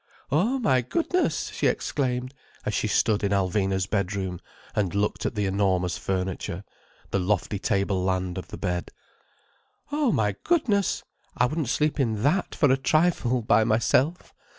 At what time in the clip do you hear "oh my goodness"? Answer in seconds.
0.31-1.49, 9.91-11.03